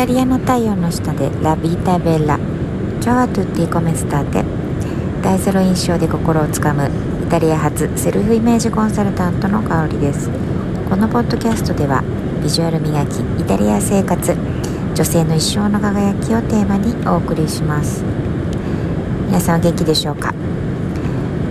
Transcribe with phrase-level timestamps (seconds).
[0.00, 2.38] タリアの太陽の下でラビータベラ
[3.02, 4.42] チャワトゥッティコメスターテ。
[5.22, 6.88] 大ゼロ印象で心をつかむ
[7.22, 10.30] イタリア発セルフイメージコンサルタントの香りです。
[10.88, 12.02] このポッドキャストでは
[12.42, 14.34] ビジュアル磨きイタリア生活
[14.94, 18.02] 女性の一生の輝きをテーマにお送りします。
[19.26, 20.32] 皆さんお元気でしょうか？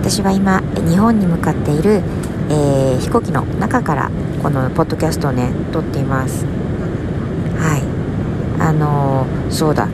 [0.02, 2.02] 私は今日本に向かっている、
[2.48, 4.10] えー、飛行機の中から
[4.42, 6.44] このポッドキャストをね撮っています。
[8.60, 9.88] あの、そうだ。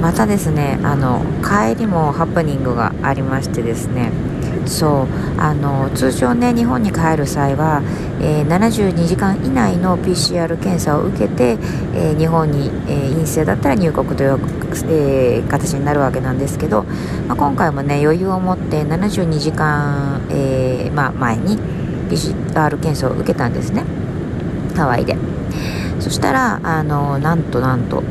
[0.00, 4.10] またですねあの帰りもハプニングがありましてですね。
[4.66, 7.82] そうあの通常ね日本に帰る際は、
[8.20, 11.58] えー、72時間以内の PCR 検査を受けて、
[11.94, 14.38] えー、日本に、えー、陰性だったら入国という、
[14.88, 16.84] え形になるわけなんですけど、
[17.26, 21.58] まあ、今回もね余裕を持って72時間、えまあ、前に
[22.08, 23.84] PCR 検査を受けたんですね。
[24.76, 25.39] ハワイで。
[26.00, 28.02] そしたらあのなんとなんと、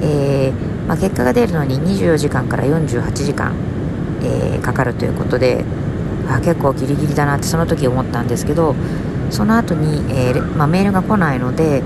[0.00, 0.52] え
[0.88, 3.54] まあ、結果が出るのに24時間から48時間、
[4.22, 5.64] えかかるということで
[6.28, 8.74] あ結構ギリギリだなってその時思ったんですけど
[9.30, 11.82] その後に、えー、まあ、メールが来ないので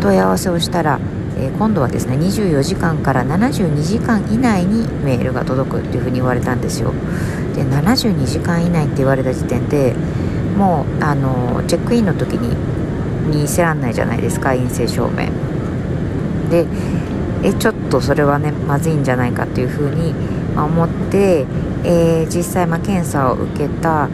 [0.00, 0.98] 問い合わせをしたら、
[1.36, 6.92] えー、今度はですね24時間から72時間以内にメールが届くっていうふうに言われたんですよ。
[7.54, 9.94] で72時間以内って言われた時点で
[10.56, 12.56] もうあのチェックインの時に
[13.30, 15.28] 見せらんないじゃないですか陰性証明。
[16.50, 16.66] で
[17.42, 20.14] えちょっとそれはねまずいんじゃないかっていうふうに
[20.56, 21.46] 思って、
[21.84, 24.08] えー、実際、ま検査を受けた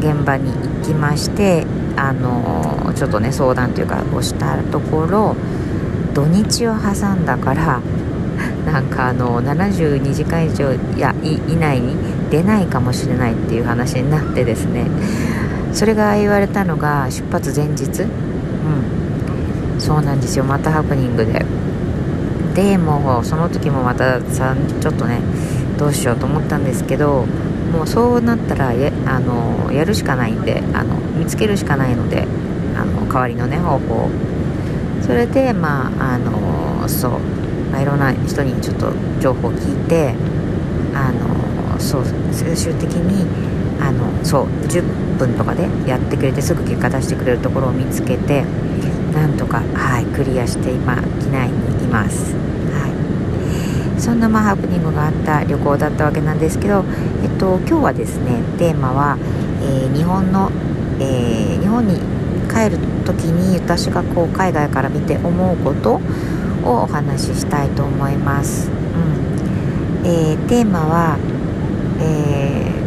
[0.00, 1.64] 現場に行きまして
[1.96, 5.36] あのちょっとね相談というかをしたところ
[6.14, 7.80] 土日を挟んだから
[8.70, 11.96] なんかあの72時間以上や以内に
[12.30, 14.86] 出ないかもしれないっていう話になってですね。
[15.72, 18.06] それが言われたのが出発前日
[18.66, 19.80] うん。
[19.80, 20.44] そうなんですよ。
[20.44, 21.44] またハプニングで。
[22.56, 25.20] でもうその時もまたさちょっとね
[25.78, 27.26] どうしようと思ったんですけど
[27.70, 32.26] もうそうなったらやあのやるしかないんであの見つけるしかないので
[32.74, 34.08] あの代わりのね方法
[35.02, 37.20] それでまああのそう、
[37.70, 40.14] まあ、いろんな人にちょっと情報を聞いて
[40.94, 43.26] あのそう最終的に
[43.80, 48.44] あのそう10分とかでやってくれてすぐ結果出してくれるところを見つけて
[49.12, 52.34] なんとかはいクリアして今機内にいます。
[52.34, 52.88] は
[53.96, 54.00] い。
[54.00, 56.84] そんなまあハプニングがあった旅行だったわけなんですけど、
[57.22, 59.16] えっと、今日はですねテーマは、
[59.62, 60.50] えー、日本の、
[61.00, 61.98] えー、日本に
[62.50, 66.00] 帰る時に私がこう海外から見て思うこと
[66.64, 70.06] をお話ししたいと思います、うん。
[70.06, 71.18] えー、テーマは、
[72.00, 72.85] え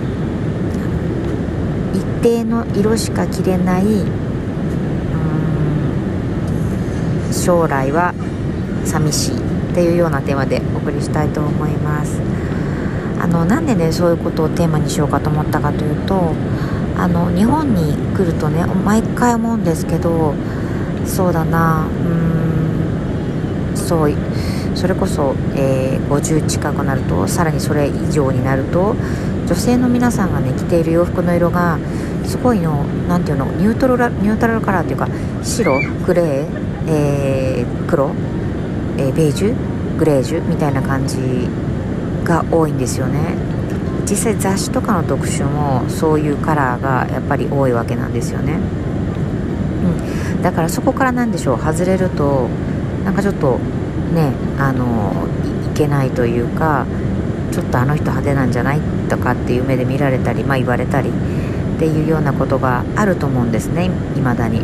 [1.93, 3.83] 一定の色しか着れない、
[7.31, 8.13] 将来は
[8.85, 12.21] 寂しいっていうようなテーマでお送りしたいと思います。
[13.21, 16.33] あのなんでねそういうことをテーマにしようかと思ったかというと
[16.97, 20.33] あの日本に来るとね毎回思うんですけど
[21.05, 24.13] そうだなうんそう
[24.75, 28.95] それこそ、えー、50近くなるとさらにそれ以上になると
[29.49, 31.79] 女性の皆さんがね着ている洋服の色が
[32.23, 35.07] すごいの何ていうのニュートラルニュートラルカラーっていうか
[35.43, 35.73] 白
[36.05, 36.47] グレー、
[36.87, 38.13] えー、黒
[38.99, 41.17] えー、ベージュグレージュみたいな感じ
[42.25, 43.37] が多いんですよね。
[44.09, 48.53] 実際雑誌とかの特集もそういうカラーがやっぱり多いわけなんですよね、
[50.35, 52.47] うん、だからそこから何でしょう外れると
[53.05, 53.59] なんかちょっと
[54.15, 55.13] ねあの
[55.71, 56.87] いけないというか
[57.51, 61.11] ちょっとあの人派手なんじゃないとかっていう目で見られたり、まあ、言われたりっ
[61.79, 63.89] ていうようなことがあると思うんですねい
[64.19, 64.59] まだに。
[64.59, 64.63] う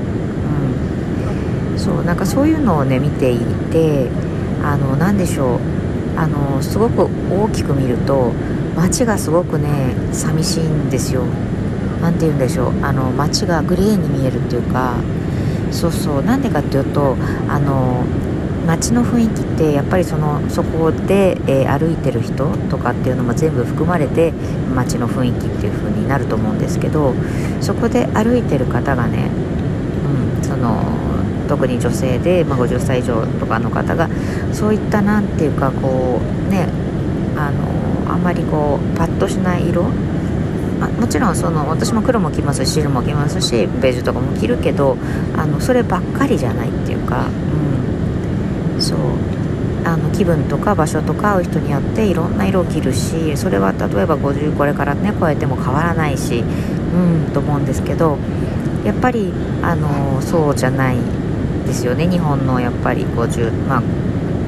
[1.76, 1.80] ん。
[1.80, 3.40] そうなんかそういうのをね見てい
[3.72, 4.10] て
[4.64, 5.60] あの何でしょう。
[6.18, 8.32] あのすごく大きく見ると
[8.76, 11.24] 街がすごくね寂しいんですよ。
[12.02, 12.74] 何て言うんでしょう。
[12.82, 14.96] あの街がグレーに見えるっていうか。
[15.72, 16.24] そうそう。
[16.24, 17.18] なんでかっていうと
[17.50, 18.04] あの
[18.66, 24.32] 街の雰囲気ってやっぱりそのそこで、えー、歩いてる人とかっていうのも全部含まれて
[24.74, 27.14] 街の雰囲気っていう風になると思うんですけど
[27.62, 29.30] そこで歩いてる方がね、
[30.38, 30.82] うん、その
[31.48, 34.10] 特に女性で、まあ、50歳以上とかの方が
[34.52, 36.68] そういった何ていうかこうね
[37.38, 39.84] あのあんまりこうパッとしない色
[40.80, 44.98] まもちろんその私も黒も着ますし白も着ますしベージュとかも着るけど
[45.36, 47.28] あのそればっかりじゃないっていうか、
[48.80, 49.00] そう。
[49.86, 58.18] あの気分とか場所とか会う人によっていろんな色を着るしそれは例えば50これからね超えても変わらないしうんと思うんですけど
[58.84, 59.32] やっぱり
[59.62, 60.98] あのそうじゃない
[61.66, 62.08] ですよね。
[62.08, 63.82] 日本のやっぱり50、ま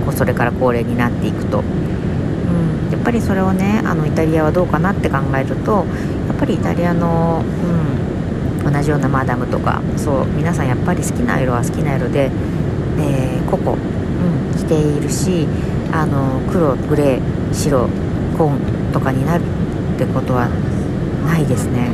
[0.08, 7.44] あ、それから高齢になっていくと、うん、やっぱりそれをねあのイタリアはどうかなって考えるとやっぱりイタリアの、
[8.64, 12.30] うん、同じようなマダムとかそう皆さんやっぱり好きな色は好きな色で、
[13.00, 13.78] えー、個々、
[14.18, 15.48] うん、着ているし
[15.92, 17.88] あの黒グレー白
[18.38, 18.60] 紺
[18.94, 19.44] とかになる
[19.96, 20.50] ってことは
[21.26, 21.92] ないですね。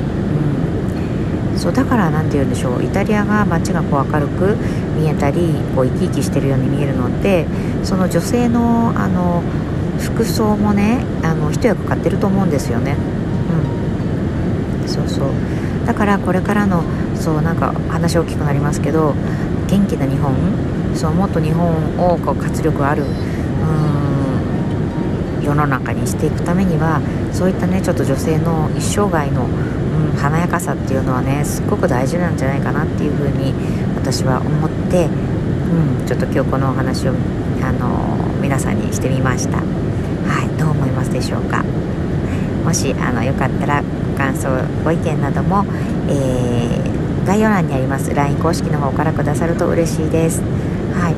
[1.54, 4.58] うん、そうだから何て言うんでしょうイタリアが街がこう明るく
[5.00, 7.46] 見えたりこう生き生きしてるように見えるのって
[7.84, 9.44] その女性のあの
[10.00, 12.98] 服装もねあの一役買ってると思うんですよね。
[14.81, 15.28] うん、そうそう
[15.86, 16.84] だからこれからの
[17.16, 19.16] そうなんか話大きくなりますけど
[19.74, 20.36] 元気な日本？
[20.96, 21.68] そうもっと日本
[21.98, 23.06] をこう活力あるう
[25.42, 27.02] ん世の中にしていくためには
[27.34, 29.48] そういったねちょっと女性の一生涯の、う
[30.14, 33.52] ん、華やかさっていうのはねすっごく大事なんじゃないかなっていうふうに
[33.96, 37.14] 私は思って、うん、ちょっと今日このお話を、
[37.64, 39.58] あの皆さんにしてみました。
[39.58, 39.64] は
[40.46, 41.64] い、どう思いますでしょうか？
[42.64, 44.50] もしあのよかったらご感想
[44.86, 45.66] ご意見なども、
[46.08, 46.93] えー、
[47.25, 50.42] 概要欄にあります LINE 公式の方からくださると嬉しいです。
[50.94, 51.16] はい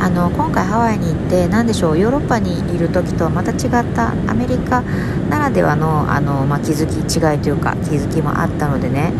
[0.00, 4.82] あの今回ハワイに行って何でしょうヨーロッパにいる時とはまた違ったアメリカ
[5.28, 9.12] ならではのあの、まあ、気づき違いというか気づきもあったのでね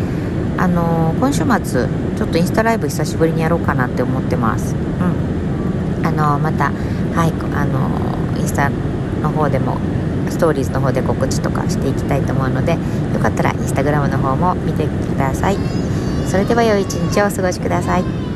[0.57, 1.87] あの今週末
[2.17, 4.73] ちょっとインスタライブ久しぶりにやろうかなって思ってます。
[4.73, 8.69] うん、あのまたはいあのインスタ
[9.21, 9.77] の方でも
[10.29, 12.73] ストーリーズの方で告知とかしていきたいと思うので
[13.13, 15.88] よかったらインスタグラムの方も見てください。
[16.29, 18.28] それでは良い一日をお過ごしください。